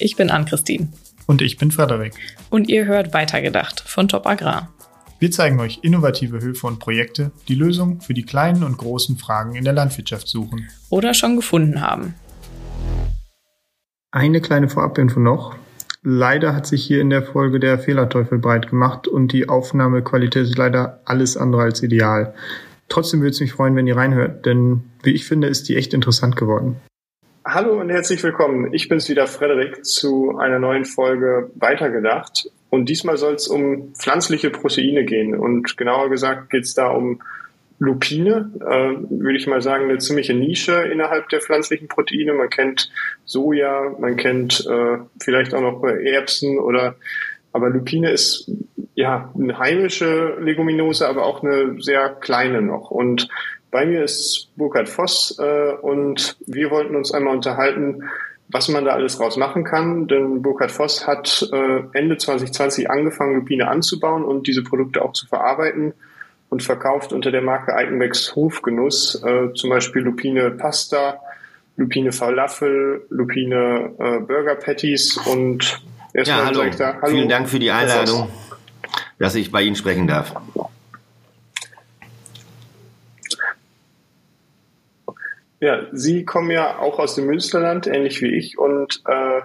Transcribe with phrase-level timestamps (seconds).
[0.00, 0.88] Ich bin Ann-Christine.
[1.26, 2.14] Und ich bin Frederik.
[2.50, 4.72] Und ihr hört Weitergedacht von Top Agrar.
[5.18, 9.56] Wir zeigen euch innovative Höfe und Projekte, die Lösungen für die kleinen und großen Fragen
[9.56, 10.68] in der Landwirtschaft suchen.
[10.88, 12.14] Oder schon gefunden haben.
[14.12, 15.56] Eine kleine Vorabinfo noch.
[16.02, 20.56] Leider hat sich hier in der Folge der Fehlerteufel breit gemacht und die Aufnahmequalität ist
[20.56, 22.34] leider alles andere als ideal.
[22.88, 25.92] Trotzdem würde es mich freuen, wenn ihr reinhört, denn wie ich finde, ist die echt
[25.92, 26.76] interessant geworden.
[27.50, 28.74] Hallo und herzlich willkommen.
[28.74, 32.50] Ich bin's wieder, Frederik, zu einer neuen Folge Weitergedacht.
[32.68, 35.34] Und diesmal soll es um pflanzliche Proteine gehen.
[35.34, 37.22] Und genauer gesagt geht es da um
[37.78, 42.34] Lupine, äh, würde ich mal sagen, eine ziemliche Nische innerhalb der pflanzlichen Proteine.
[42.34, 42.90] Man kennt
[43.24, 46.96] Soja, man kennt äh, vielleicht auch noch Erbsen oder
[47.54, 48.50] aber Lupine ist
[48.94, 52.90] ja eine heimische Leguminose, aber auch eine sehr kleine noch.
[52.90, 53.30] Und
[53.70, 58.04] bei mir ist Burkhard Voss äh, und wir wollten uns einmal unterhalten,
[58.48, 60.08] was man da alles draus machen kann.
[60.08, 65.26] Denn Burkhard Voss hat äh, Ende 2020 angefangen, Lupine anzubauen und diese Produkte auch zu
[65.26, 65.92] verarbeiten
[66.48, 71.20] und verkauft unter der Marke Eigenbecks Hofgenuss äh, zum Beispiel Lupine Pasta,
[71.76, 75.82] Lupine Falafel, Lupine äh, Burger Patties und
[76.14, 76.70] erstmal ja, hallo.
[76.76, 77.14] da, hallo.
[77.14, 78.30] Vielen Dank für die Einladung,
[79.18, 80.34] dass ich bei Ihnen sprechen darf.
[85.60, 89.40] Ja, Sie kommen ja auch aus dem Münsterland, ähnlich wie ich, und äh,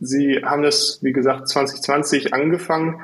[0.00, 3.00] Sie haben das, wie gesagt, 2020 angefangen.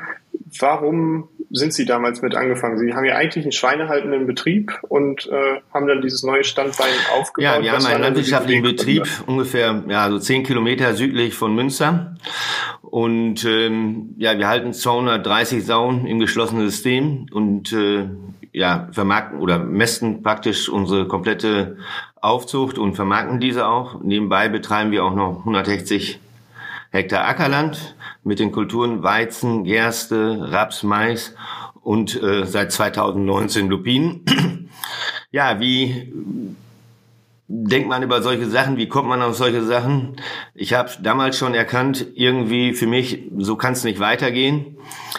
[0.59, 2.79] Warum sind Sie damals mit angefangen?
[2.79, 7.57] Sie haben ja eigentlich einen schweinehaltenden Betrieb und äh, haben dann dieses neue Standbein aufgebaut.
[7.57, 12.15] Ja, wir haben einen landwirtschaftlichen Betrieb, ungefähr ja, so zehn Kilometer südlich von Münster.
[12.83, 18.09] Und ähm, ja, wir halten 230 Sauen im geschlossenen System und äh,
[18.53, 21.79] ja, vermarkten oder messen praktisch unsere komplette
[22.21, 24.03] Aufzucht und vermarkten diese auch.
[24.03, 26.21] Nebenbei betreiben wir auch noch 160
[26.91, 31.35] Hektar Ackerland mit den Kulturen Weizen, Gerste, Raps, Mais
[31.83, 34.25] und äh, seit 2019 Lupinen.
[35.31, 36.13] ja, wie
[37.53, 38.77] denkt man über solche Sachen?
[38.77, 40.17] Wie kommt man auf solche Sachen?
[40.55, 44.77] Ich habe damals schon erkannt, irgendwie für mich, so kann es nicht weitergehen.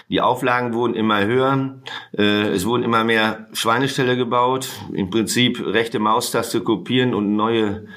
[0.07, 1.81] Die Auflagen wurden immer höher.
[2.17, 4.69] Äh, es wurden immer mehr Schweineställe gebaut.
[4.93, 7.87] Im Prinzip rechte Maustaste kopieren und neue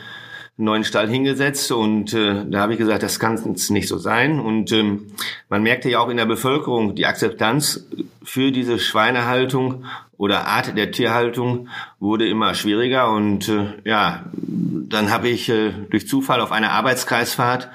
[0.56, 4.38] neuen Stall hingesetzt und äh, da habe ich gesagt, das kann nicht so sein.
[4.38, 5.06] Und ähm,
[5.48, 7.86] man merkte ja auch in der Bevölkerung die Akzeptanz
[8.22, 9.84] für diese Schweinehaltung
[10.16, 13.10] oder Art der Tierhaltung wurde immer schwieriger.
[13.12, 17.68] Und äh, ja, dann habe ich äh, durch Zufall auf einer Arbeitskreisfahrt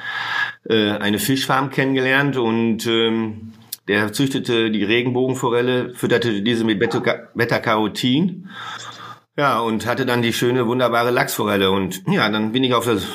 [0.69, 3.51] äh, eine Fischfarm kennengelernt und ähm,
[3.89, 8.47] der züchtete die Regenbogenforelle, fütterte diese mit Beta-Carotin.
[9.39, 11.71] Ja, und hatte dann die schöne, wunderbare Lachsforelle.
[11.71, 13.07] Und ja, dann bin ich auf das,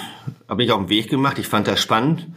[0.49, 1.39] habe ich auf den Weg gemacht.
[1.39, 2.29] Ich fand das spannend.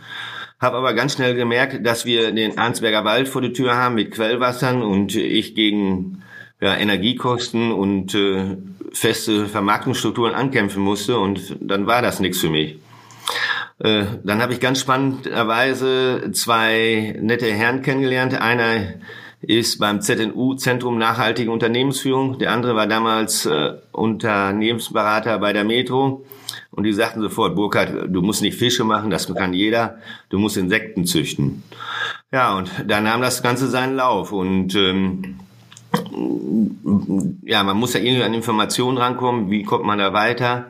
[0.60, 4.12] Habe aber ganz schnell gemerkt, dass wir den Arnsberger Wald vor der Tür haben mit
[4.12, 6.22] Quellwassern und ich gegen
[6.60, 8.58] ja, Energiekosten und äh,
[8.92, 11.18] feste Vermarktungsstrukturen ankämpfen musste.
[11.18, 12.80] Und dann war das nichts für mich.
[13.80, 18.34] Äh, dann habe ich ganz spannenderweise zwei nette Herren kennengelernt.
[18.34, 18.96] Einer
[19.42, 22.40] ist beim ZNU Zentrum Nachhaltige Unternehmensführung.
[22.40, 26.26] Der andere war damals äh, Unternehmensberater bei der Metro.
[26.72, 29.98] Und die sagten sofort, Burkhard, du musst nicht Fische machen, das kann jeder,
[30.30, 31.64] du musst Insekten züchten.
[32.32, 34.32] Ja, und da nahm das Ganze seinen Lauf.
[34.32, 35.40] Und ähm,
[37.44, 40.68] ja, man muss ja irgendwie an Informationen rankommen, wie kommt man da weiter.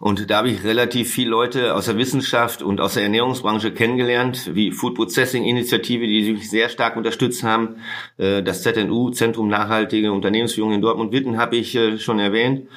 [0.00, 4.54] Und da habe ich relativ viele Leute aus der Wissenschaft und aus der Ernährungsbranche kennengelernt,
[4.54, 7.76] wie Food Processing Initiative, die mich sehr stark unterstützt haben.
[8.16, 12.68] Äh, das ZNU, Zentrum Nachhaltige Unternehmensführung in Dortmund-Witten, habe ich äh, schon erwähnt.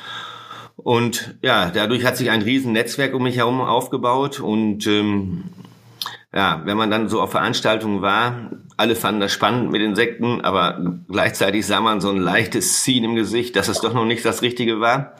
[0.77, 4.39] Und ja, dadurch hat sich ein riesen Netzwerk um mich herum aufgebaut.
[4.39, 5.43] Und ähm,
[6.33, 10.97] ja, wenn man dann so auf Veranstaltungen war, alle fanden das spannend mit Insekten, aber
[11.07, 14.41] gleichzeitig sah man so ein leichtes Ziehen im Gesicht, dass es doch noch nicht das
[14.41, 15.13] Richtige war.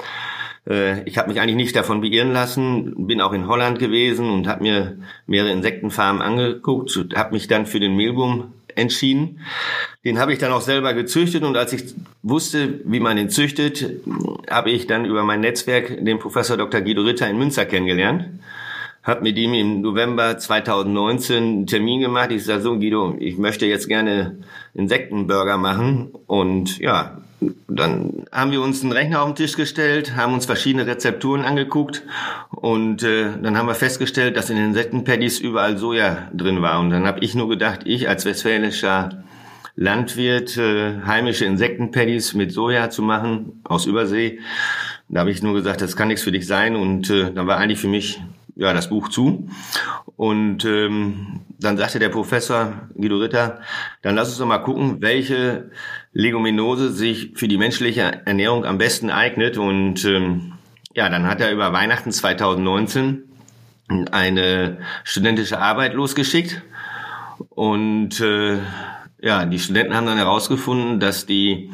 [0.67, 4.47] Äh, ich habe mich eigentlich nicht davon beirren lassen, bin auch in Holland gewesen und
[4.47, 4.97] habe mir
[5.27, 9.41] mehrere Insektenfarmen angeguckt, habe mich dann für den Mehlwurm entschieden.
[10.05, 11.93] Den habe ich dann auch selber gezüchtet und als ich
[12.23, 13.85] wusste, wie man den züchtet,
[14.49, 16.81] habe ich dann über mein Netzwerk den Professor Dr.
[16.81, 18.25] Guido Ritter in Münster kennengelernt.
[19.03, 22.31] Habe mit ihm im November 2019 einen Termin gemacht.
[22.31, 24.37] Ich sage so, Guido, ich möchte jetzt gerne
[24.75, 26.11] Insektenburger machen.
[26.27, 27.17] Und ja,
[27.67, 32.03] dann haben wir uns einen Rechner auf den Tisch gestellt, haben uns verschiedene Rezepturen angeguckt
[32.51, 36.79] und äh, dann haben wir festgestellt, dass in den Insektenpaddies überall Soja drin war.
[36.79, 39.23] Und dann habe ich nur gedacht, ich als westfälischer
[39.75, 44.39] Landwirt äh, heimische Insektenpaddies mit Soja zu machen aus Übersee.
[45.09, 47.57] Da habe ich nur gesagt, das kann nichts für dich sein und äh, dann war
[47.57, 48.21] eigentlich für mich
[48.61, 49.49] ja das Buch zu.
[50.15, 53.61] Und ähm, dann sagte der Professor Guido Ritter,
[54.01, 55.71] dann lass uns doch mal gucken, welche
[56.13, 59.57] Leguminose sich für die menschliche Ernährung am besten eignet.
[59.57, 60.53] Und ähm,
[60.93, 63.23] ja, dann hat er über Weihnachten 2019
[64.11, 66.61] eine studentische Arbeit losgeschickt.
[67.49, 68.59] Und äh,
[69.21, 71.71] ja, die Studenten haben dann herausgefunden, dass die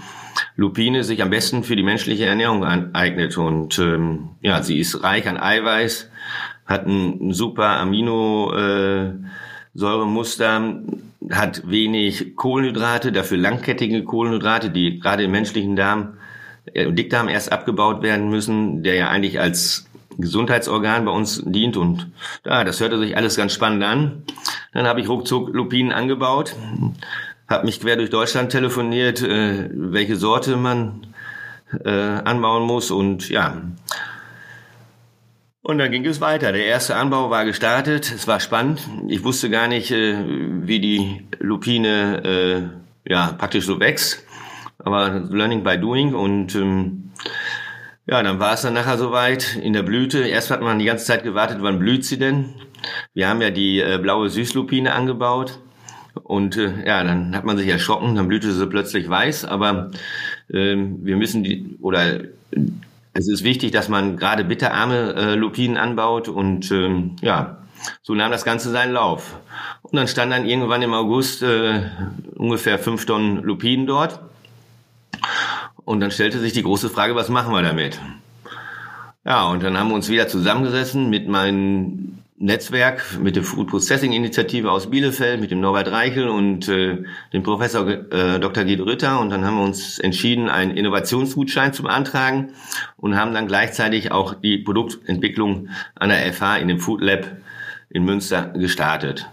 [0.56, 2.64] Lupine sich am besten für die menschliche Ernährung
[2.94, 3.38] eignet.
[3.38, 6.10] Und ähm, ja, sie ist reich an Eiweiß,
[6.68, 15.76] hat ein super Aminosäuremuster, äh, hat wenig Kohlenhydrate, dafür langkettige Kohlenhydrate, die gerade im menschlichen
[15.76, 16.18] Darm,
[16.74, 19.88] äh, Dickdarm erst abgebaut werden müssen, der ja eigentlich als
[20.18, 22.08] Gesundheitsorgan bei uns dient und
[22.46, 24.24] ja, das hörte sich alles ganz spannend an.
[24.74, 26.56] Dann habe ich ruckzuck Lupinen angebaut,
[27.48, 31.06] habe mich quer durch Deutschland telefoniert, äh, welche Sorte man
[31.84, 33.62] äh, anbauen muss und ja.
[35.68, 36.54] Und dann ging es weiter.
[36.54, 38.10] Der erste Anbau war gestartet.
[38.16, 38.88] Es war spannend.
[39.10, 40.16] Ich wusste gar nicht, äh,
[40.66, 44.24] wie die Lupine äh, ja praktisch so wächst.
[44.80, 47.12] Aber Learning by Doing und ähm,
[48.06, 50.20] ja, dann war es dann nachher soweit in der Blüte.
[50.20, 52.54] Erst hat man die ganze Zeit gewartet, wann blüht sie denn?
[53.14, 55.60] Wir haben ja die äh, blaue Süßlupine angebaut.
[56.14, 59.44] Und äh, ja, dann hat man sich erschrocken, dann blühte sie plötzlich weiß.
[59.44, 59.92] Aber
[60.50, 62.22] ähm, wir müssen die, oder
[63.18, 66.30] es ist wichtig, dass man gerade bitterarme äh, Lupinen anbaut.
[66.30, 67.58] Und ähm, ja,
[68.04, 69.40] so nahm das Ganze seinen Lauf.
[69.82, 71.82] Und dann stand dann irgendwann im August äh,
[72.36, 74.20] ungefähr fünf Tonnen Lupinen dort.
[75.84, 78.00] Und dann stellte sich die große Frage, was machen wir damit?
[79.26, 84.14] Ja, und dann haben wir uns wieder zusammengesessen mit meinem Netzwerk, mit der Food Processing
[84.14, 87.04] Initiative aus Bielefeld, mit dem Norbert Reichel und äh,
[87.34, 88.64] dem Professor äh, Dr.
[88.64, 89.20] Guido Ritter.
[89.20, 92.54] Und dann haben wir uns entschieden, einen Innovationsgutschein zu beantragen
[92.96, 97.26] und haben dann gleichzeitig auch die Produktentwicklung an der FH in dem Food Lab
[97.90, 99.28] in Münster gestartet.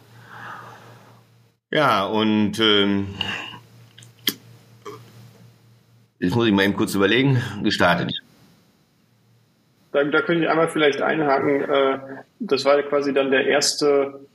[1.71, 3.09] Ja, und ähm,
[6.25, 8.15] Jetzt muss ich mal eben kurz überlegen, gestartet.
[9.95, 11.63] Da, da könnte ich einmal vielleicht einhaken.
[11.63, 11.99] Äh,
[12.41, 14.27] das war quasi dann der erste,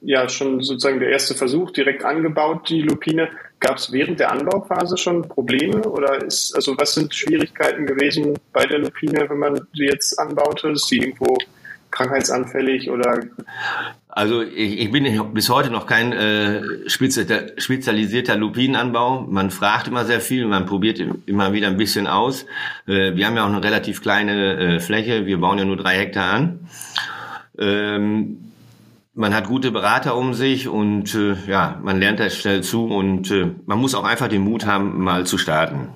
[0.00, 3.28] ja, schon sozusagen der erste Versuch, direkt angebaut, die Lupine.
[3.60, 8.64] Gab es während der Anbauphase schon Probleme oder ist, also was sind Schwierigkeiten gewesen bei
[8.64, 10.70] der Lupine, wenn man sie jetzt anbaute?
[10.70, 11.36] Ist sie irgendwo
[11.90, 13.20] krankheitsanfällig oder?
[14.14, 19.22] Also ich, ich bin bis heute noch kein äh, spezialisierter Lupinenanbau.
[19.22, 22.44] Man fragt immer sehr viel, man probiert immer wieder ein bisschen aus.
[22.86, 25.96] Äh, wir haben ja auch eine relativ kleine äh, Fläche, wir bauen ja nur drei
[25.96, 26.68] Hektar an.
[27.58, 28.52] Ähm,
[29.14, 33.30] man hat gute Berater um sich und äh, ja, man lernt das schnell zu und
[33.30, 35.88] äh, man muss auch einfach den Mut haben, mal zu starten.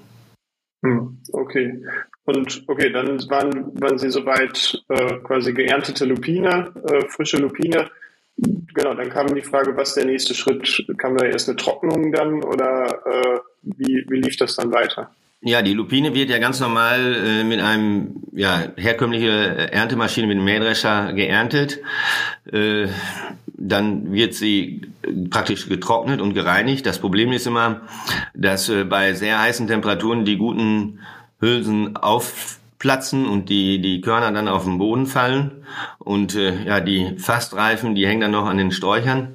[0.83, 1.83] Hm, okay.
[2.25, 7.91] Und okay, dann waren, waren Sie soweit äh, quasi geerntete Lupine, äh, frische Lupine.
[8.39, 10.87] Genau, dann kam die Frage, was der nächste Schritt?
[10.99, 15.11] Kam da erst eine Trocknung dann oder äh, wie, wie lief das dann weiter?
[15.41, 20.45] Ja, die Lupine wird ja ganz normal äh, mit einem ja herkömmliche Erntemaschine mit einem
[20.45, 21.81] Mähdrescher geerntet.
[22.51, 22.89] Äh,
[23.47, 24.83] dann wird sie
[25.31, 26.85] praktisch getrocknet und gereinigt.
[26.85, 27.83] Das Problem ist immer,
[28.35, 31.01] dass äh, bei sehr heißen Temperaturen die guten
[31.41, 31.97] Hülsen
[32.77, 35.65] aufplatzen und die, die Körner dann auf den Boden fallen.
[35.99, 39.35] Und äh, ja, die Fastreifen, die hängen dann noch an den Sträuchern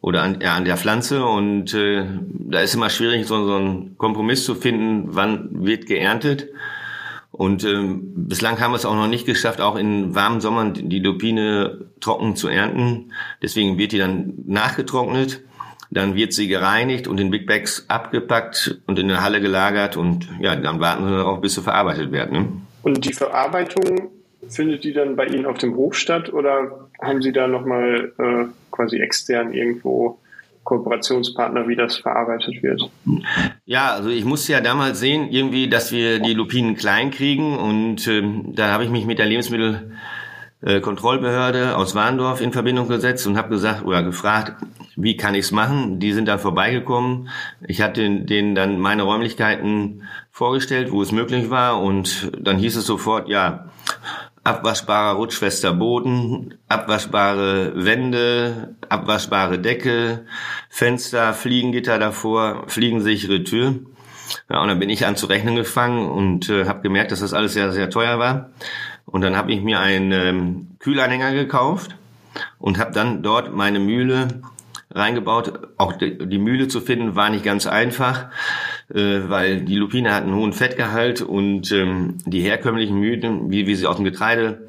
[0.00, 1.24] oder an, ja, an der Pflanze.
[1.24, 6.48] Und äh, da ist immer schwierig, so, so einen Kompromiss zu finden, wann wird geerntet.
[7.30, 10.98] Und ähm, bislang haben wir es auch noch nicht geschafft, auch in warmen Sommern die
[10.98, 13.12] Lupine trocken zu ernten.
[13.42, 15.42] Deswegen wird die dann nachgetrocknet
[15.90, 20.28] dann wird sie gereinigt und in Big Bags abgepackt und in der Halle gelagert und
[20.40, 22.32] ja, dann warten sie darauf, bis sie verarbeitet werden.
[22.32, 22.48] Ne?
[22.82, 24.10] Und die Verarbeitung
[24.48, 28.44] findet die dann bei Ihnen auf dem Hof statt oder haben Sie da nochmal äh,
[28.70, 30.18] quasi extern irgendwo
[30.64, 32.90] Kooperationspartner, wie das verarbeitet wird?
[33.64, 38.06] Ja, also ich musste ja damals sehen, irgendwie, dass wir die Lupinen klein kriegen und
[38.06, 39.92] äh, da habe ich mich mit der Lebensmittel
[40.60, 44.62] äh, Kontrollbehörde aus Warndorf in Verbindung gesetzt und habe gesagt oder gefragt,
[45.00, 46.00] wie kann ich es machen?
[46.00, 47.28] Die sind dann vorbeigekommen.
[47.66, 50.02] Ich hatte denen dann meine Räumlichkeiten
[50.32, 53.70] vorgestellt, wo es möglich war und dann hieß es sofort, ja,
[54.42, 60.26] abwaschbarer rutschfester Boden, abwaschbare Wände, abwaschbare Decke,
[60.68, 63.74] Fenster, Fliegengitter davor, fliegensichere Tür.
[64.50, 67.34] Ja, und dann bin ich an zu rechnen gefangen und äh, habe gemerkt, dass das
[67.34, 68.50] alles sehr, sehr teuer war.
[69.06, 71.94] Und dann habe ich mir einen ähm, Kühlanhänger gekauft
[72.58, 74.42] und habe dann dort meine Mühle
[74.90, 75.68] reingebaut.
[75.76, 78.26] Auch die, Mühle zu finden war nicht ganz einfach,
[78.92, 83.76] äh, weil die Lupine hat einen hohen Fettgehalt und ähm, die herkömmlichen Mühlen, wie wir
[83.76, 84.66] sie aus dem Getreide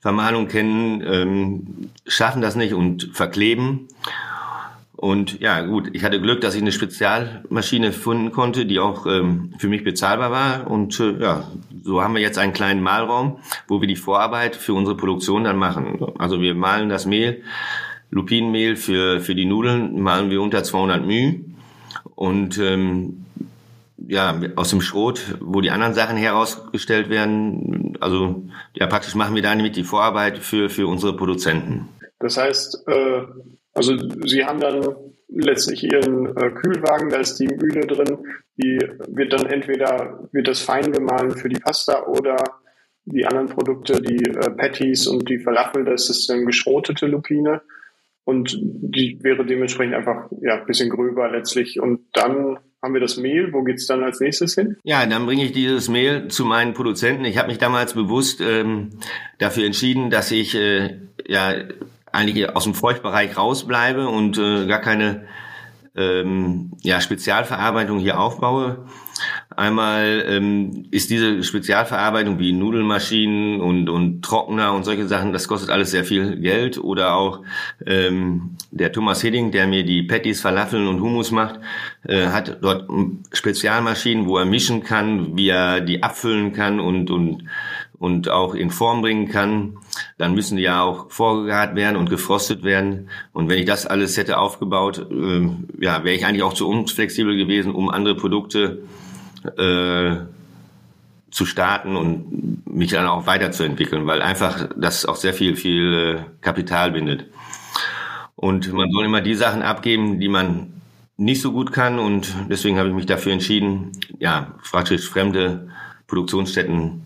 [0.00, 3.88] Vermahlung kennen, ähm, schaffen das nicht und verkleben.
[4.98, 9.54] Und ja, gut, ich hatte Glück, dass ich eine Spezialmaschine finden konnte, die auch ähm,
[9.58, 10.68] für mich bezahlbar war.
[10.68, 11.44] Und äh, ja,
[11.84, 15.56] so haben wir jetzt einen kleinen Mahlraum, wo wir die Vorarbeit für unsere Produktion dann
[15.56, 16.04] machen.
[16.18, 17.44] Also wir malen das Mehl,
[18.10, 21.44] Lupinenmehl für, für die Nudeln, malen wir unter 200 μ.
[22.14, 23.24] Und ähm,
[23.96, 29.42] ja, aus dem Schrot, wo die anderen Sachen herausgestellt werden, also ja, praktisch machen wir
[29.42, 31.88] damit die Vorarbeit für, für unsere Produzenten.
[32.18, 33.22] Das heißt, äh
[33.78, 33.96] also
[34.26, 34.84] Sie haben dann
[35.28, 38.18] letztlich Ihren äh, Kühlwagen, da ist die Mühle drin,
[38.56, 42.36] die wird dann entweder, wird das fein gemahlen für die Pasta oder
[43.04, 47.62] die anderen Produkte, die äh, Patties und die Falafel, das ist dann geschrotete Lupine
[48.28, 53.16] und die wäre dementsprechend einfach ja ein bisschen gröber letztlich und dann haben wir das
[53.16, 53.54] Mehl.
[53.54, 54.76] Wo geht's dann als nächstes hin?
[54.82, 57.24] Ja, dann bringe ich dieses Mehl zu meinen Produzenten.
[57.24, 58.90] Ich habe mich damals bewusst ähm,
[59.38, 61.54] dafür entschieden, dass ich äh, ja
[62.12, 65.24] eigentlich aus dem Feuchtbereich rausbleibe und äh, gar keine
[65.96, 68.84] ähm, ja, Spezialverarbeitung hier aufbaue.
[69.58, 75.70] Einmal ähm, ist diese Spezialverarbeitung wie Nudelmaschinen und, und Trockner und solche Sachen, das kostet
[75.70, 76.78] alles sehr viel Geld.
[76.78, 77.42] Oder auch
[77.84, 81.58] ähm, der Thomas Hidding, der mir die Patties, Falafeln und Hummus macht,
[82.04, 82.88] äh, hat dort
[83.32, 87.42] Spezialmaschinen, wo er mischen kann, wie er die abfüllen kann und, und
[87.98, 89.76] und auch in Form bringen kann,
[90.18, 93.08] dann müssen die ja auch vorgegart werden und gefrostet werden.
[93.32, 95.48] Und wenn ich das alles hätte aufgebaut, äh,
[95.84, 98.84] ja, wäre ich eigentlich auch zu unflexibel gewesen, um andere Produkte
[99.44, 100.16] äh,
[101.30, 106.40] zu starten und mich dann auch weiterzuentwickeln, weil einfach das auch sehr viel, viel äh,
[106.40, 107.26] Kapital bindet.
[108.34, 110.72] Und man soll immer die Sachen abgeben, die man
[111.16, 115.68] nicht so gut kann und deswegen habe ich mich dafür entschieden, ja, praktisch fremde
[116.06, 117.04] Produktionsstätten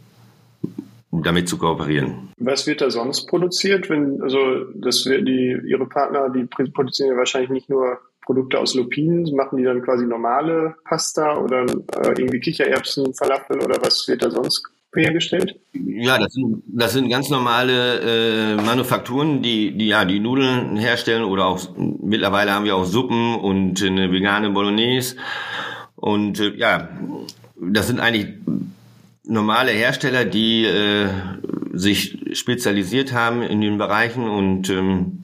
[1.10, 2.30] damit zu kooperieren.
[2.38, 3.88] Was wird da sonst produziert?
[3.90, 9.24] Wenn, also das die ihre Partner, die produzieren ja wahrscheinlich nicht nur Produkte aus Lupinen,
[9.34, 14.30] machen die dann quasi normale Pasta oder äh, irgendwie Kichererbsen, Falafel oder was wird da
[14.30, 14.64] sonst
[14.94, 15.58] hergestellt?
[15.72, 21.24] Ja, das sind, das sind ganz normale äh, Manufakturen, die, die ja die Nudeln herstellen
[21.24, 25.16] oder auch mittlerweile haben wir auch Suppen und eine vegane Bolognese
[25.96, 26.88] und äh, ja,
[27.60, 28.28] das sind eigentlich
[29.24, 31.08] normale Hersteller, die äh,
[31.72, 35.21] sich spezialisiert haben in den Bereichen und ähm,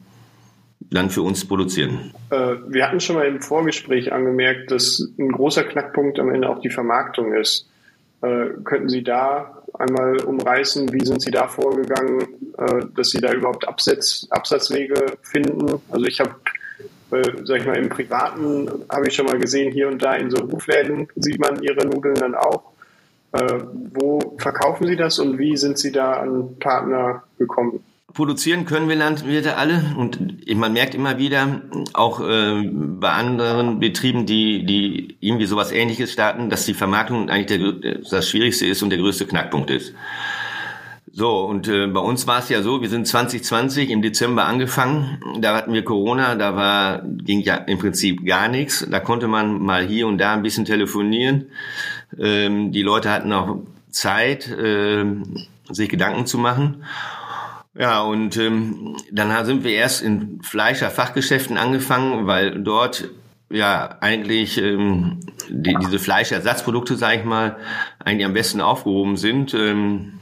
[0.90, 2.12] dann für uns produzieren.
[2.30, 6.61] Äh, wir hatten schon mal im Vorgespräch angemerkt, dass ein großer Knackpunkt am Ende auch
[6.61, 7.68] die Vermarktung ist.
[8.23, 12.23] Äh, könnten Sie da einmal umreißen, wie sind Sie da vorgegangen,
[12.57, 15.80] äh, dass Sie da überhaupt Absatz, Absatzwege finden?
[15.90, 16.35] Also ich habe
[17.11, 20.30] äh, sag ich mal, im Privaten habe ich schon mal gesehen, hier und da in
[20.30, 22.73] so Rufläden sieht man Ihre Nudeln dann auch.
[23.33, 23.61] Äh,
[23.95, 27.85] wo verkaufen Sie das und wie sind Sie da an Partner gekommen?
[28.18, 30.18] Produzieren können wir Landwirte alle und
[30.56, 31.62] man merkt immer wieder,
[31.94, 37.80] auch äh, bei anderen Betrieben, die, die irgendwie sowas ähnliches starten, dass die Vermarktung eigentlich
[37.80, 39.94] der, das Schwierigste ist und der größte Knackpunkt ist.
[41.12, 45.22] So, und äh, bei uns war es ja so, wir sind 2020 im Dezember angefangen,
[45.40, 49.62] da hatten wir Corona, da war, ging ja im Prinzip gar nichts, da konnte man
[49.62, 51.46] mal hier und da ein bisschen telefonieren.
[52.18, 53.58] Ähm, die Leute hatten auch
[53.90, 55.04] Zeit, äh,
[55.70, 56.82] sich Gedanken zu machen.
[57.78, 63.08] Ja, und ähm, dann sind wir erst in Fleischer-Fachgeschäften angefangen, weil dort
[63.50, 67.56] ja eigentlich ähm, die, diese Fleischersatzprodukte, sage ich mal,
[68.00, 69.54] eigentlich am besten aufgehoben sind.
[69.54, 70.18] Ähm,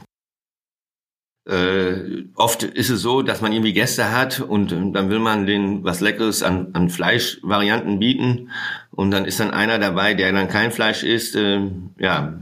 [1.49, 5.83] äh, oft ist es so, dass man irgendwie Gäste hat und dann will man denen
[5.83, 8.51] was Leckeres an, an Fleischvarianten bieten
[8.91, 11.35] und dann ist dann einer dabei, der dann kein Fleisch isst.
[11.35, 12.33] Äh, ja,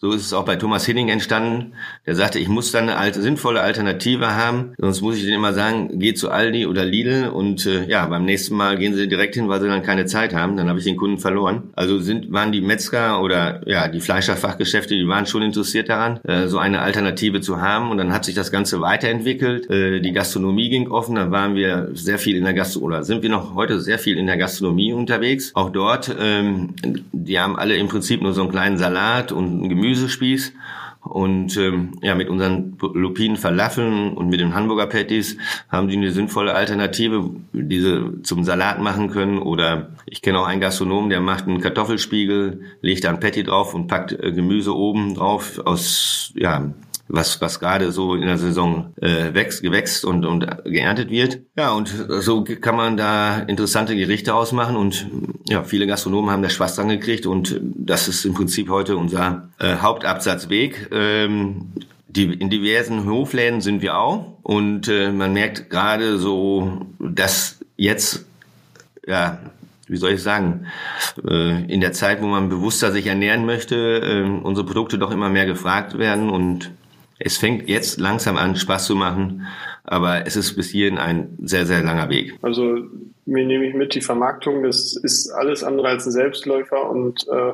[0.00, 1.72] so ist es auch bei Thomas Hinning entstanden.
[2.06, 4.74] Der sagte, ich muss dann eine alte, sinnvolle Alternative haben.
[4.78, 8.24] Sonst muss ich denen immer sagen, geh zu Aldi oder Lidl und äh, ja, beim
[8.24, 10.56] nächsten Mal gehen sie direkt hin, weil sie dann keine Zeit haben.
[10.56, 11.70] Dann habe ich den Kunden verloren.
[11.74, 16.46] Also sind, waren die Metzger oder ja, die Fleischerfachgeschäfte, die waren schon interessiert daran, äh,
[16.46, 17.90] so eine Alternative zu haben.
[17.90, 19.68] Und dann hat sich das Ganze weiterentwickelt.
[19.68, 21.16] Äh, die Gastronomie ging offen.
[21.16, 24.16] Da waren wir sehr viel in der Gastronomie oder sind wir noch heute sehr viel
[24.16, 25.50] in der Gastronomie unterwegs.
[25.54, 26.74] Auch dort, ähm,
[27.12, 30.52] die haben alle im Prinzip nur so einen kleinen Salat und ein Gemüse Gemüsespieß.
[31.00, 35.38] Und ähm, ja, mit unseren Lupinen Falafeln und mit den Hamburger Patties
[35.70, 39.38] haben die eine sinnvolle Alternative, die sie zum Salat machen können.
[39.38, 43.74] Oder ich kenne auch einen Gastronom, der macht einen Kartoffelspiegel, legt da ein Patty drauf
[43.74, 46.72] und packt äh, Gemüse oben drauf aus ja
[47.08, 51.40] was, was gerade so in der Saison äh, wächst, gewächst und, und geerntet wird.
[51.56, 51.88] Ja, und
[52.20, 55.08] so kann man da interessante Gerichte ausmachen und
[55.48, 59.48] ja, viele Gastronomen haben da Spaß dran gekriegt und das ist im Prinzip heute unser
[59.58, 60.90] äh, Hauptabsatzweg.
[60.92, 61.72] Ähm,
[62.08, 68.26] die, in diversen Hofläden sind wir auch und äh, man merkt gerade so, dass jetzt
[69.06, 69.38] ja
[69.88, 70.66] wie soll ich sagen,
[71.26, 75.30] äh, in der Zeit, wo man bewusster sich ernähren möchte, äh, unsere Produkte doch immer
[75.30, 76.70] mehr gefragt werden und
[77.18, 79.46] es fängt jetzt langsam an, Spaß zu machen,
[79.84, 82.34] aber es ist bis hierhin ein sehr, sehr langer Weg.
[82.42, 82.78] Also
[83.26, 87.52] mir nehme ich mit, die Vermarktung, das ist alles andere als ein Selbstläufer und äh,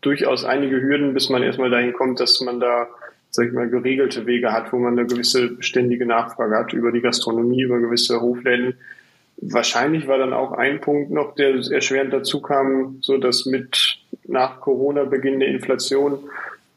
[0.00, 2.88] durchaus einige Hürden, bis man erstmal dahin kommt, dass man da
[3.30, 7.00] sag ich mal, geregelte Wege hat, wo man eine gewisse ständige Nachfrage hat über die
[7.00, 8.74] Gastronomie, über gewisse Hofläden.
[9.36, 14.60] Wahrscheinlich war dann auch ein Punkt noch, der erschwerend dazu kam, so dass mit nach
[14.60, 16.18] Corona beginnende Inflation,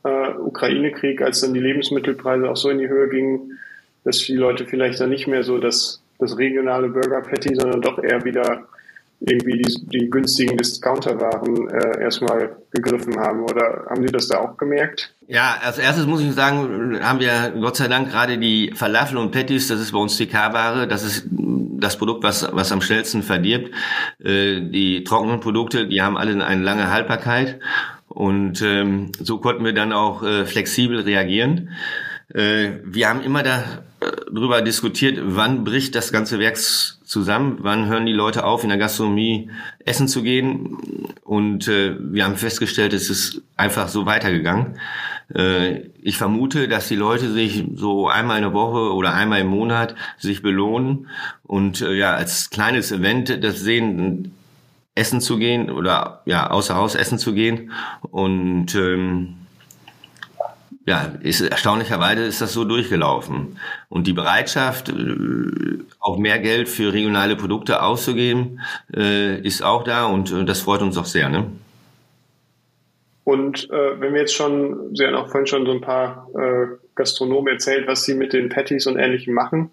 [0.04, 3.60] äh, Ukraine-Krieg, als dann die Lebensmittelpreise auch so in die Höhe gingen,
[4.04, 8.02] dass die Leute vielleicht dann nicht mehr so das, das regionale Burger Patty, sondern doch
[8.02, 8.68] eher wieder
[9.22, 13.44] irgendwie die, die günstigen Discounterwaren äh, erstmal gegriffen haben.
[13.44, 15.14] Oder haben Sie das da auch gemerkt?
[15.28, 19.32] Ja, als erstes muss ich sagen, haben wir Gott sei Dank gerade die Falafel und
[19.32, 23.22] Patties, das ist bei uns die K-Ware, das ist das Produkt, was, was am schnellsten
[23.22, 23.72] verdirbt.
[24.24, 27.60] Äh, die trockenen Produkte, die haben alle eine lange Haltbarkeit
[28.14, 31.70] und ähm, so konnten wir dann auch äh, flexibel reagieren.
[32.34, 33.84] Äh, wir haben immer da
[34.34, 38.78] darüber diskutiert, wann bricht das ganze Werk zusammen, wann hören die Leute auf, in der
[38.78, 39.52] Gastronomie
[39.86, 40.78] essen zu gehen.
[41.24, 44.80] Und äh, wir haben festgestellt, es ist einfach so weitergegangen.
[45.34, 49.48] Äh, ich vermute, dass die Leute sich so einmal in der Woche oder einmal im
[49.48, 51.08] Monat sich belohnen
[51.44, 54.34] und äh, ja als kleines Event das sehen,
[54.96, 57.72] essen zu gehen oder ja außer Haus essen zu gehen
[58.10, 59.36] und ähm,
[60.86, 63.60] ja, ist, erstaunlicherweise ist das so durchgelaufen.
[63.88, 64.94] Und die Bereitschaft, äh,
[66.00, 68.60] auch mehr Geld für regionale Produkte auszugeben,
[68.94, 71.30] äh, ist auch da und äh, das freut uns auch sehr.
[71.30, 71.52] Ne?
[73.24, 76.68] Und äh, wenn wir jetzt schon, Sie haben auch vorhin schon so ein paar äh,
[76.96, 79.70] Gastronomen erzählt, was Sie mit den Patties und Ähnlichem machen.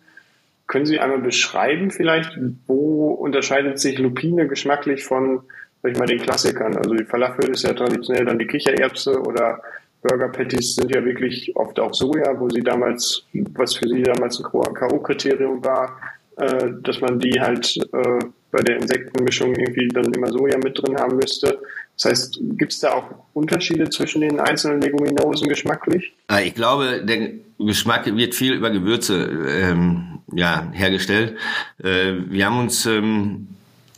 [0.69, 5.41] Können Sie einmal beschreiben vielleicht, wo unterscheidet sich Lupine geschmacklich von,
[5.83, 6.77] sag ich mal, den Klassikern?
[6.77, 9.63] Also die Falafel ist ja traditionell dann die Kichererbse oder
[10.03, 14.39] Burger Patties sind ja wirklich oft auch Soja, wo sie damals, was für sie damals
[14.39, 15.99] ein K.O.-Kriterium war,
[16.37, 18.19] äh, dass man die halt äh,
[18.51, 21.59] bei der Insektenmischung irgendwie dann immer Soja mit drin haben müsste.
[21.97, 26.13] Das heißt, gibt es da auch Unterschiede zwischen den einzelnen Leguminosen geschmacklich?
[26.29, 31.37] Ah, ich glaube, der Geschmack wird viel über Gewürze ähm, ja, hergestellt.
[31.83, 33.49] Äh, wir haben uns ähm,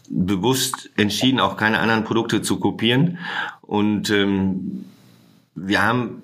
[0.09, 3.19] bewusst entschieden, auch keine anderen Produkte zu kopieren.
[3.63, 4.85] Und ähm,
[5.55, 6.23] wir haben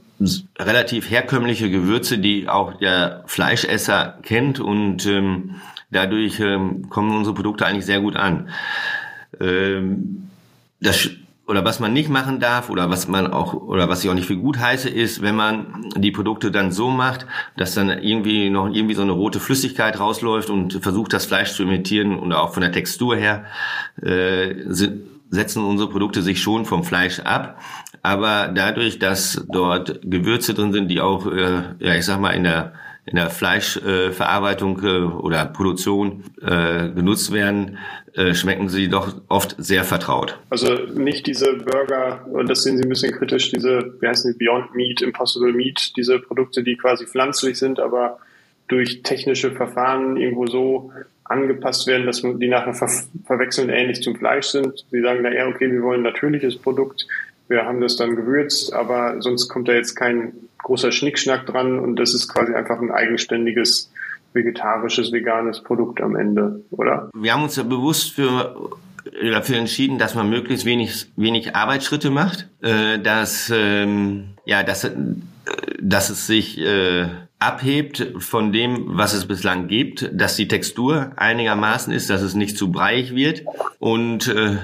[0.58, 5.56] relativ herkömmliche Gewürze, die auch der Fleischesser kennt und ähm,
[5.90, 8.48] dadurch ähm, kommen unsere Produkte eigentlich sehr gut an.
[9.40, 10.28] Ähm,
[10.80, 11.10] das
[11.46, 14.26] oder was man nicht machen darf oder was man auch oder was ich auch nicht
[14.26, 18.68] für gut heiße ist, wenn man die Produkte dann so macht, dass dann irgendwie noch
[18.68, 22.62] irgendwie so eine rote Flüssigkeit rausläuft und versucht das Fleisch zu imitieren und auch von
[22.62, 23.44] der Textur her
[24.02, 27.60] äh, sind, setzen unsere Produkte sich schon vom Fleisch ab,
[28.02, 32.44] aber dadurch, dass dort Gewürze drin sind, die auch, äh, ja, ich sag mal, in
[32.44, 32.72] der
[33.06, 37.78] in der Fleischverarbeitung äh, oder Produktion äh, genutzt werden,
[38.14, 40.38] äh, schmecken sie doch oft sehr vertraut.
[40.50, 44.38] Also nicht diese Burger, und das sehen Sie ein bisschen kritisch, diese, wie heißen die,
[44.44, 48.18] Beyond Meat, Impossible Meat, diese Produkte, die quasi pflanzlich sind, aber
[48.68, 50.92] durch technische Verfahren irgendwo so
[51.24, 52.88] angepasst werden, dass die nachher ver
[53.24, 54.84] verwechseln ähnlich zum Fleisch sind.
[54.90, 57.06] Sie sagen da eher, okay, wir wollen natürliches Produkt,
[57.48, 61.96] wir haben das dann gewürzt, aber sonst kommt da jetzt kein großer Schnickschnack dran und
[61.96, 63.92] das ist quasi einfach ein eigenständiges
[64.32, 67.10] vegetarisches, veganes Produkt am Ende, oder?
[67.14, 68.76] Wir haben uns ja bewusst für
[69.22, 74.92] dafür entschieden, dass man möglichst wenig, wenig Arbeitsschritte macht, äh, dass, ähm, ja, dass, äh,
[75.80, 77.06] dass es sich äh,
[77.38, 82.56] abhebt von dem, was es bislang gibt, dass die Textur einigermaßen ist, dass es nicht
[82.56, 83.42] zu breiig wird
[83.78, 84.56] und äh,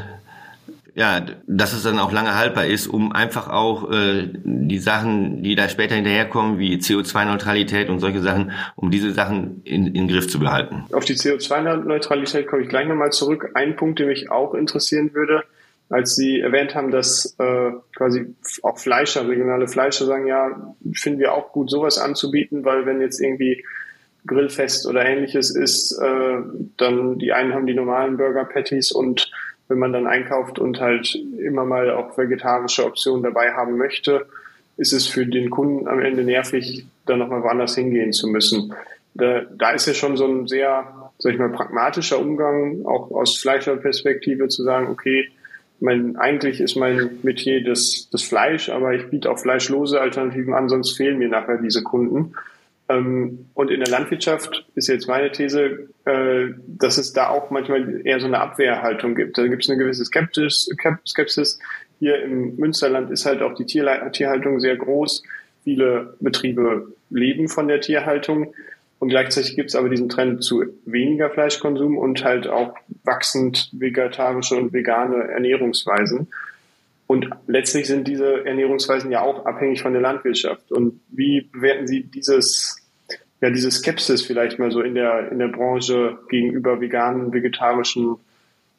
[0.94, 5.54] ja, dass es dann auch lange haltbar ist, um einfach auch äh, die Sachen, die
[5.54, 10.38] da später hinterherkommen, wie CO2-Neutralität und solche Sachen, um diese Sachen in, in Griff zu
[10.38, 10.84] behalten.
[10.92, 13.50] Auf die CO2-Neutralität komme ich gleich nochmal zurück.
[13.54, 15.44] Ein Punkt, der mich auch interessieren würde,
[15.88, 21.32] als Sie erwähnt haben, dass äh, quasi auch Fleischer, regionale Fleischer sagen, ja, finden wir
[21.32, 23.64] auch gut, sowas anzubieten, weil wenn jetzt irgendwie
[24.26, 26.36] Grillfest oder ähnliches ist, äh,
[26.76, 29.30] dann die einen haben die normalen Burger Patties und
[29.72, 34.26] wenn man dann einkauft und halt immer mal auch vegetarische Optionen dabei haben möchte,
[34.76, 38.74] ist es für den Kunden am Ende nervig, dann nochmal woanders hingehen zu müssen.
[39.14, 43.38] Da, da ist ja schon so ein sehr, sag ich mal, pragmatischer Umgang, auch aus
[43.38, 45.30] Fleischerperspektive zu sagen, okay,
[45.80, 50.68] mein, eigentlich ist mein Metier das, das Fleisch, aber ich biete auch fleischlose Alternativen an,
[50.68, 52.34] sonst fehlen mir nachher diese Kunden.
[52.92, 58.04] Ähm, und in der Landwirtschaft ist jetzt meine These, äh, dass es da auch manchmal
[58.04, 59.38] eher so eine Abwehrhaltung gibt.
[59.38, 60.68] Da gibt es eine gewisse Skepsis,
[61.06, 61.58] Skepsis.
[61.98, 65.22] Hier im Münsterland ist halt auch die Tierhaltung sehr groß.
[65.64, 68.52] Viele Betriebe leben von der Tierhaltung.
[68.98, 72.74] Und gleichzeitig gibt es aber diesen Trend zu weniger Fleischkonsum und halt auch
[73.04, 76.28] wachsend vegetarische und vegane Ernährungsweisen.
[77.06, 80.72] Und letztlich sind diese Ernährungsweisen ja auch abhängig von der Landwirtschaft.
[80.72, 82.81] Und wie bewerten Sie dieses,
[83.42, 88.16] ja, diese Skepsis vielleicht mal so in der, in der Branche gegenüber veganen, vegetarischen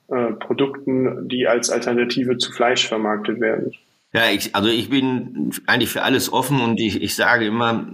[0.07, 3.73] äh, Produkten, die als Alternative zu Fleisch vermarktet werden?
[4.13, 7.87] Ja, ich, also ich bin eigentlich für alles offen und ich, ich sage immer,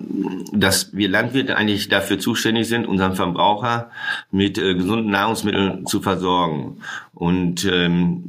[0.54, 3.90] dass wir Landwirte eigentlich dafür zuständig sind, unseren Verbraucher
[4.30, 6.82] mit äh, gesunden Nahrungsmitteln zu versorgen.
[7.16, 8.26] Und ähm,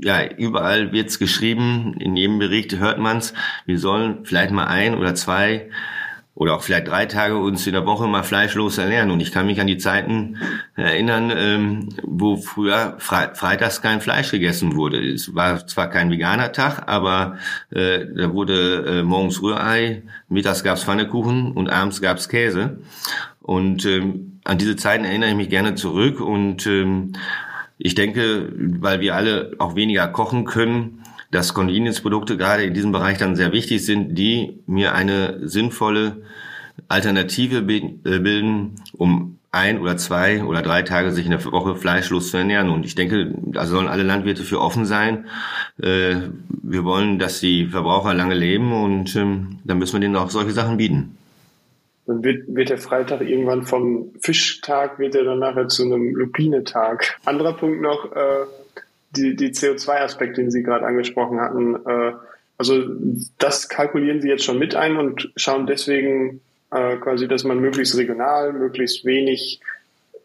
[0.00, 3.34] ja, überall wird's geschrieben, in jedem Bericht hört man's,
[3.66, 5.68] wir sollen vielleicht mal ein oder zwei
[6.40, 9.10] oder auch vielleicht drei Tage uns in der Woche mal fleischlos ernähren.
[9.10, 10.38] Und ich kann mich an die Zeiten
[10.74, 15.06] erinnern, ähm, wo früher Fre freitags kein Fleisch gegessen wurde.
[15.06, 17.36] Es war zwar kein veganer Tag, aber
[17.68, 20.00] äh, da wurde äh, morgens Rührei,
[20.30, 22.78] mittags gab's Pfannekuchen und abends gab's Käse.
[23.42, 27.12] Und ähm, an diese Zeiten erinnere ich mich gerne zurück und ähm,
[27.76, 30.99] ich denke, weil wir alle auch weniger kochen können,
[31.30, 36.22] dass Convenience-Produkte gerade in diesem Bereich dann sehr wichtig sind, die mir eine sinnvolle
[36.88, 42.30] Alternative äh, bilden, um ein oder zwei oder drei Tage sich in der Woche fleischlos
[42.30, 42.70] zu ernähren.
[42.70, 45.26] Und ich denke, da sollen alle Landwirte für offen sein.
[45.82, 46.16] Äh,
[46.48, 50.52] wir wollen, dass die Verbraucher lange leben und ähm, dann müssen wir denen auch solche
[50.52, 51.16] Sachen bieten.
[52.06, 57.18] Dann wird, wird der Freitag irgendwann vom Fischtag, wird er dann nachher zu einem Lupinetag.
[57.24, 58.46] Anderer Punkt noch, äh,
[59.10, 62.12] die, die CO2-Aspekt, den Sie gerade angesprochen hatten, äh,
[62.58, 62.84] also
[63.38, 67.96] das kalkulieren Sie jetzt schon mit ein und schauen deswegen äh, quasi, dass man möglichst
[67.96, 69.60] regional, möglichst wenig,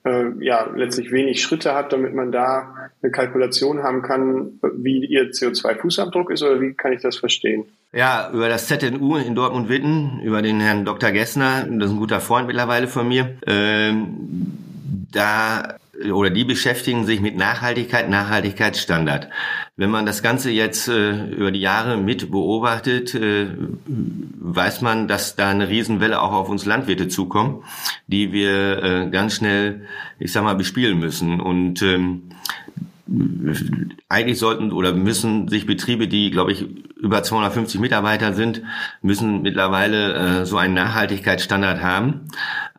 [0.04, 5.32] äh, ja, letztlich wenig Schritte hat, damit man da eine Kalkulation haben kann, wie Ihr
[5.32, 7.66] CO2-Fußabdruck ist oder wie kann ich das verstehen?
[7.94, 11.12] Ja, über das ZNU in Dortmund-Witten, über den Herrn Dr.
[11.12, 13.38] Gessner, das ist ein guter Freund mittlerweile von mir.
[13.48, 14.58] Ähm,
[15.14, 15.78] da
[16.12, 19.30] oder die beschäftigen sich mit Nachhaltigkeit, Nachhaltigkeitsstandard.
[19.78, 23.48] Wenn man das Ganze jetzt äh, über die Jahre mit beobachtet, äh,
[23.88, 27.64] weiß man, dass da eine Riesenwelle auch auf uns Landwirte zukommt,
[28.08, 29.86] die wir äh, ganz schnell,
[30.20, 31.40] ich sag mal, bespielen müssen.
[31.40, 32.24] Und ähm,
[34.10, 36.66] eigentlich sollten oder müssen sich Betriebe, die, glaube ich,
[36.98, 38.64] über 250 Mitarbeiter sind,
[39.02, 42.22] müssen mittlerweile äh, so einen Nachhaltigkeitsstandard haben.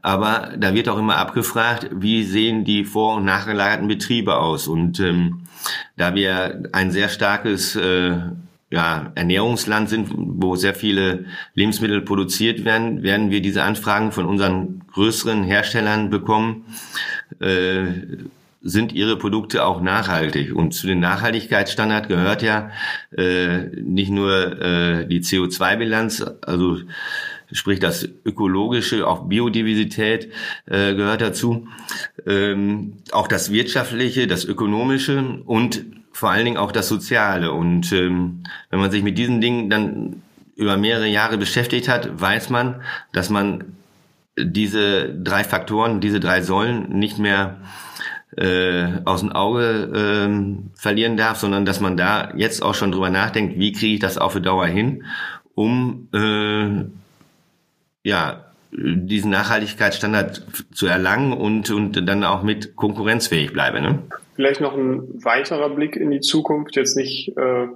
[0.07, 4.69] Aber da wird auch immer abgefragt, wie sehen die vor- und nachgelagerten Betriebe aus.
[4.69, 5.41] Und ähm,
[5.97, 8.13] da wir ein sehr starkes äh,
[8.71, 14.85] ja, Ernährungsland sind, wo sehr viele Lebensmittel produziert werden, werden wir diese Anfragen von unseren
[14.93, 16.67] größeren Herstellern bekommen.
[17.41, 17.87] Äh,
[18.63, 20.55] sind ihre Produkte auch nachhaltig?
[20.55, 22.71] Und zu den Nachhaltigkeitsstandard gehört ja
[23.17, 26.79] äh, nicht nur äh, die CO2-Bilanz, also
[27.53, 30.31] sprich das ökologische, auch Biodiversität
[30.67, 31.69] äh, gehört dazu,
[32.27, 37.53] ähm, auch das wirtschaftliche, das ökonomische und vor allen Dingen auch das soziale.
[37.53, 40.23] Und ähm, wenn man sich mit diesen Dingen dann
[40.57, 42.83] über mehrere Jahre beschäftigt hat, weiß man,
[43.13, 43.77] dass man
[44.39, 47.57] diese drei Faktoren, diese drei Säulen nicht mehr
[48.37, 53.11] äh, aus dem Auge ähm, verlieren darf, sondern dass man da jetzt auch schon drüber
[53.11, 55.05] nachdenkt, wie kriege ich das auf Dauer hin,
[55.55, 56.85] um äh,
[58.07, 63.81] ja, diesen Nachhaltigkeitsstandard zu erlangen und, und dann auch mit konkurrenzfähig bleibe.
[63.81, 63.99] Ne?
[64.37, 67.67] Vielleicht noch ein weiterer Blick in die Zukunft, jetzt nicht äh,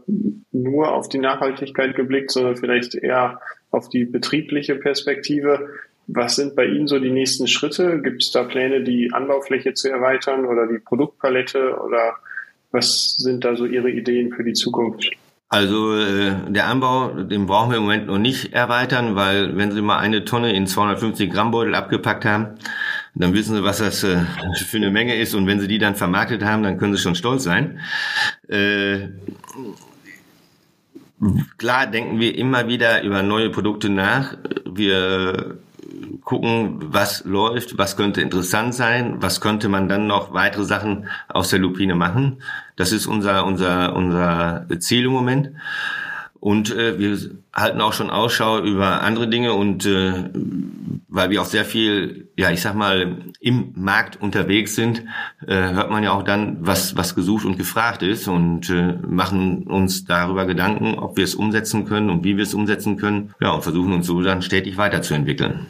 [0.52, 3.40] nur auf die Nachhaltigkeit geblickt, sondern vielleicht eher
[3.72, 5.70] auf die betriebliche Perspektive.
[6.06, 8.00] Was sind bei Ihnen so die nächsten Schritte?
[8.00, 12.14] Gibt es da Pläne, die Anbaufläche zu erweitern oder die Produktpalette oder
[12.70, 15.10] was sind da so Ihre Ideen für die Zukunft?
[15.52, 19.82] Also äh, der Anbau, den brauchen wir im Moment noch nicht erweitern, weil wenn Sie
[19.82, 22.54] mal eine Tonne in 250 Gramm Beutel abgepackt haben,
[23.16, 24.20] dann wissen Sie, was das äh,
[24.64, 25.34] für eine Menge ist.
[25.34, 27.80] Und wenn Sie die dann vermarktet haben, dann können Sie schon stolz sein.
[28.46, 29.08] Äh,
[31.58, 34.36] klar denken wir immer wieder über neue Produkte nach.
[34.64, 35.58] Wir
[36.22, 41.50] gucken, was läuft, was könnte interessant sein, was könnte man dann noch weitere Sachen aus
[41.50, 42.42] der Lupine machen.
[42.80, 45.50] Das ist unser, unser, unser Ziel im Moment.
[46.40, 47.18] Und äh, wir
[47.52, 50.30] halten auch schon Ausschau über andere Dinge und äh,
[51.06, 55.04] weil wir auch sehr viel, ja, ich sag mal, im Markt unterwegs sind,
[55.46, 59.64] äh, hört man ja auch dann, was, was gesucht und gefragt ist und äh, machen
[59.64, 63.34] uns darüber Gedanken, ob wir es umsetzen können und wie wir es umsetzen können.
[63.42, 65.66] Ja, und versuchen uns so dann stetig weiterzuentwickeln.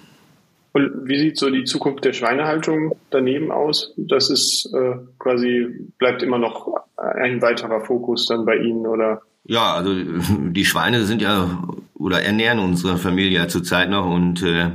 [0.73, 3.93] Und wie sieht so die Zukunft der Schweinehaltung daneben aus?
[3.97, 9.23] Das ist äh, quasi, bleibt immer noch ein weiterer Fokus dann bei Ihnen oder?
[9.45, 9.95] Ja, also
[10.29, 14.71] die Schweine sind ja oder ernähren unsere Familie ja zurzeit noch und äh,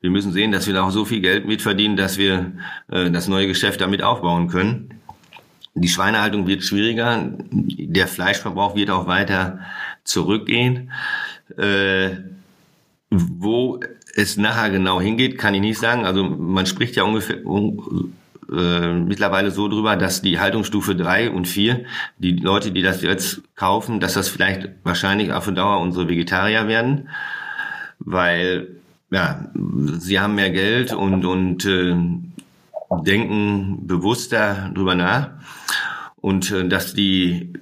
[0.00, 2.52] wir müssen sehen, dass wir da auch so viel Geld mitverdienen, dass wir
[2.90, 5.00] äh, das neue Geschäft damit aufbauen können.
[5.74, 9.60] Die Schweinehaltung wird schwieriger, der Fleischverbrauch wird auch weiter
[10.04, 10.90] zurückgehen.
[11.56, 12.16] Äh,
[13.10, 13.80] wo
[14.14, 16.04] es nachher genau hingeht, kann ich nicht sagen.
[16.04, 17.44] Also man spricht ja ungefähr
[18.52, 21.84] äh, mittlerweile so drüber, dass die Haltungsstufe drei und vier,
[22.18, 27.08] die Leute, die das jetzt kaufen, dass das vielleicht wahrscheinlich auf Dauer unsere Vegetarier werden,
[27.98, 28.68] weil
[29.10, 29.50] ja,
[29.98, 31.96] sie haben mehr Geld und und äh,
[33.04, 35.30] denken bewusster drüber nach.
[36.16, 37.52] Und äh, dass die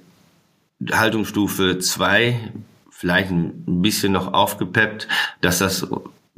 [0.91, 2.51] Haltungsstufe zwei
[2.89, 5.07] vielleicht ein bisschen noch aufgepeppt,
[5.41, 5.87] dass das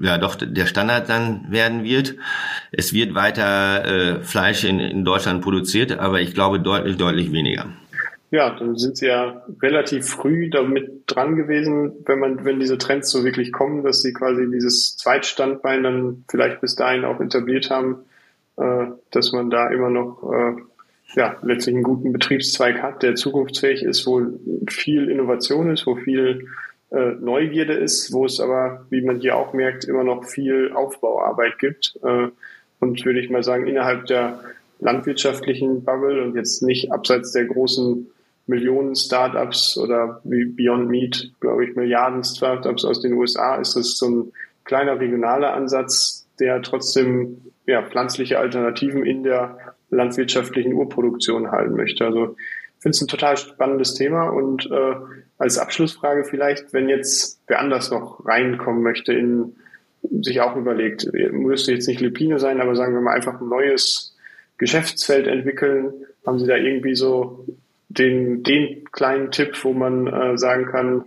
[0.02, 2.16] ja doch der Standard dann werden wird.
[2.72, 7.68] Es wird weiter äh, Fleisch in, in Deutschland produziert, aber ich glaube deutlich, deutlich weniger.
[8.32, 13.12] Ja, dann sind Sie ja relativ früh damit dran gewesen, wenn man, wenn diese Trends
[13.12, 17.98] so wirklich kommen, dass Sie quasi dieses Zweitstandbein dann vielleicht bis dahin auch etabliert haben,
[18.56, 20.62] äh, dass man da immer noch äh,
[21.16, 24.26] ja, letztlich einen guten Betriebszweig hat, der zukunftsfähig ist, wo
[24.70, 26.48] viel Innovation ist, wo viel
[26.91, 31.58] äh, Neugierde ist, wo es aber, wie man hier auch merkt, immer noch viel Aufbauarbeit
[31.60, 31.97] gibt.
[32.04, 32.27] Äh,
[32.80, 34.39] und würde ich mal sagen, innerhalb der
[34.80, 38.08] landwirtschaftlichen Bubble und jetzt nicht abseits der großen
[38.47, 43.97] Millionen Startups oder wie Beyond Meat, glaube ich, Milliarden Startups aus den USA, ist das
[43.97, 44.32] so ein
[44.65, 52.06] kleiner regionaler Ansatz, der trotzdem ja, pflanzliche Alternativen in der landwirtschaftlichen Urproduktion halten möchte.
[52.06, 52.36] Also
[52.77, 54.95] ich finde es ein total spannendes Thema und äh,
[55.41, 59.56] als Abschlussfrage vielleicht, wenn jetzt wer anders noch reinkommen möchte, in
[60.21, 64.15] sich auch überlegt, müsste jetzt nicht Lipine sein, aber sagen wir mal einfach ein neues
[64.60, 65.93] Geschäftsfeld entwickeln.
[66.27, 67.43] Haben Sie da irgendwie so
[67.89, 71.06] den, den kleinen Tipp, wo man äh, sagen kann,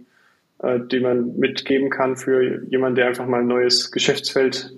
[0.59, 4.75] äh, den man mitgeben kann für jemanden, der einfach mal ein neues Geschäftsfeld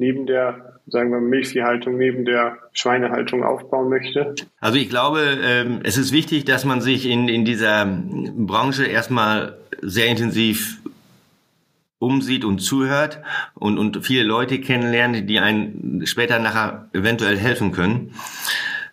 [0.00, 4.34] neben der sagen wir, Milchviehhaltung neben der Schweinehaltung aufbauen möchte?
[4.60, 9.56] Also ich glaube, ähm, es ist wichtig, dass man sich in, in dieser Branche erstmal
[9.80, 10.78] sehr intensiv
[11.98, 13.20] umsieht und zuhört
[13.54, 18.14] und, und viele Leute kennenlernt, die einen später nachher eventuell helfen können.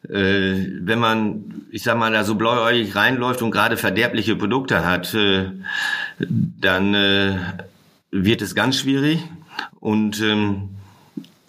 [0.08, 5.14] Äh, wenn man, ich sag mal, da so blauäugig reinläuft und gerade verderbliche Produkte hat,
[5.14, 5.46] äh,
[6.20, 7.38] dann äh,
[8.12, 9.24] wird es ganz schwierig.
[9.80, 10.77] Und ähm,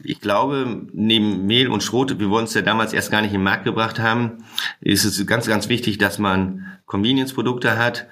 [0.02, 3.42] ich glaube, neben Mehl und Schrot, wir wollen es ja damals erst gar nicht im
[3.42, 4.44] Markt gebracht haben,
[4.80, 8.06] ist es ganz, ganz wichtig, dass man Convenience-Produkte hat,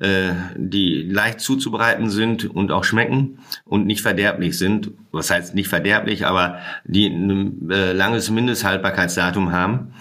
[0.00, 4.90] äh, die leicht zuzubereiten sind und auch schmecken und nicht verderblich sind.
[5.10, 9.94] Was heißt nicht verderblich, aber die ein äh, langes Mindesthaltbarkeitsdatum haben.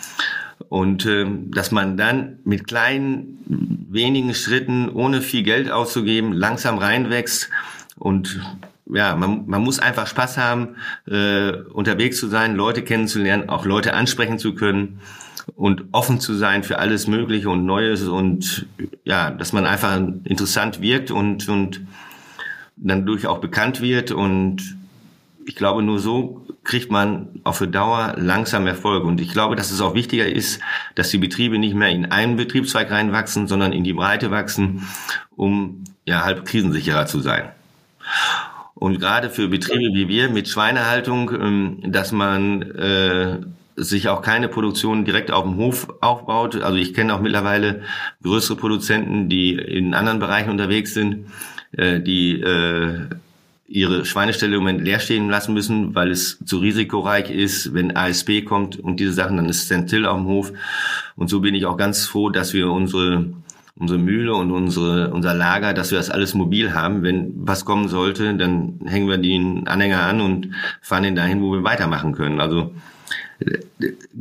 [0.69, 3.39] Und äh, dass man dann mit kleinen,
[3.89, 7.49] wenigen Schritten, ohne viel Geld auszugeben, langsam reinwächst
[7.97, 8.39] und
[8.93, 10.75] ja, man, man muss einfach Spaß haben,
[11.08, 14.99] äh, unterwegs zu sein, Leute kennenzulernen, auch Leute ansprechen zu können
[15.56, 18.67] und offen zu sein für alles Mögliche und Neues und
[19.04, 21.82] ja, dass man einfach interessant wirkt und, und
[22.77, 24.77] dann durch auch bekannt wird und
[25.45, 29.04] ich glaube, nur so kriegt man auch für Dauer langsam Erfolg.
[29.04, 30.62] Und ich glaube, dass es auch wichtiger ist,
[30.95, 34.88] dass die Betriebe nicht mehr in einen Betriebszweig reinwachsen, sondern in die Breite wachsen,
[35.36, 37.49] um ja halb krisensicherer zu sein.
[38.82, 43.38] Und gerade für Betriebe wie wir mit Schweinehaltung, ähm, dass man äh,
[43.76, 46.60] sich auch keine Produktion direkt auf dem Hof aufbaut.
[46.60, 47.84] Also ich kenne auch mittlerweile
[48.24, 51.28] größere Produzenten, die in anderen Bereichen unterwegs sind,
[51.74, 53.02] äh, die äh,
[53.67, 58.44] ihre Schweineställe im Moment leer stehen lassen müssen, weil es zu risikoreich ist, wenn ASP
[58.46, 60.54] kommt und diese Sachen, dann ist Stentil auf dem Hof.
[61.15, 63.28] Und so bin ich auch ganz froh, dass wir unsere
[63.76, 67.04] unsere Mühle und unsere, unser Lager, dass wir das alles mobil haben.
[67.04, 71.52] Wenn was kommen sollte, dann hängen wir den Anhänger an und fahren ihn dahin, wo
[71.52, 72.40] wir weitermachen können.
[72.40, 72.74] Also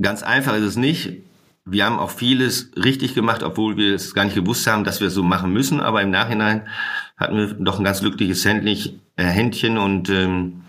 [0.00, 1.18] ganz einfach ist es nicht.
[1.66, 5.08] Wir haben auch vieles richtig gemacht, obwohl wir es gar nicht gewusst haben, dass wir
[5.08, 5.80] es so machen müssen.
[5.80, 6.62] Aber im Nachhinein
[7.16, 10.62] hatten wir doch ein ganz glückliches Händchen und ähm,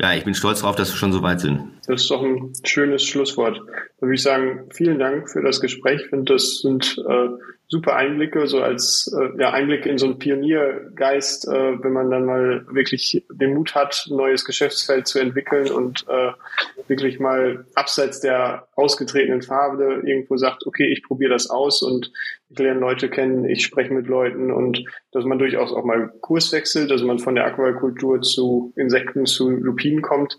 [0.00, 1.72] ja, ich bin stolz darauf, dass wir schon so weit sind.
[1.86, 3.58] Das ist doch ein schönes Schlusswort.
[3.58, 6.02] Da würde ich sagen, vielen Dank für das Gespräch.
[6.04, 7.28] Ich finde, das sind äh,
[7.70, 12.24] super Einblicke, so als äh, ja, Einblick in so einen Pioniergeist, äh, wenn man dann
[12.24, 16.32] mal wirklich den Mut hat, ein neues Geschäftsfeld zu entwickeln und äh,
[16.88, 22.10] wirklich mal abseits der ausgetretenen Farbe irgendwo sagt, okay, ich probiere das aus und
[22.48, 26.50] ich lerne Leute kennen, ich spreche mit Leuten und dass man durchaus auch mal Kurs
[26.52, 30.38] wechselt, dass man von der Aquakultur zu Insekten, zu Lupinen kommt,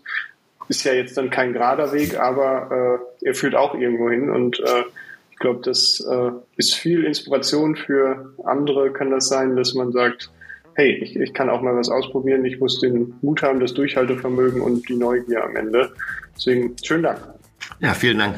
[0.68, 4.58] ist ja jetzt dann kein gerader Weg, aber äh, er führt auch irgendwo hin und
[4.58, 4.82] äh,
[5.40, 10.30] ich glaube, das äh, ist viel Inspiration für andere, kann das sein, dass man sagt,
[10.74, 14.60] hey, ich, ich kann auch mal was ausprobieren, ich muss den Mut haben, das Durchhaltevermögen
[14.60, 15.94] und die Neugier am Ende.
[16.36, 17.20] Deswegen schönen Dank.
[17.78, 18.34] Ja, vielen Dank.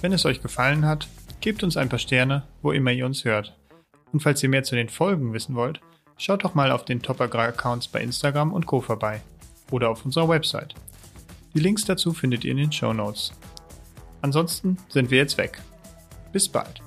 [0.00, 1.06] Wenn es euch gefallen hat,
[1.40, 3.56] gebt uns ein paar Sterne, wo immer ihr uns hört.
[4.12, 5.80] Und falls ihr mehr zu den Folgen wissen wollt,
[6.16, 8.80] schaut doch mal auf den Topagra-Accounts bei Instagram und Co.
[8.80, 9.20] vorbei
[9.70, 10.74] oder auf unserer Website.
[11.54, 13.32] Die Links dazu findet ihr in den Show Notes.
[14.22, 15.60] Ansonsten sind wir jetzt weg.
[16.32, 16.80] Bis bald.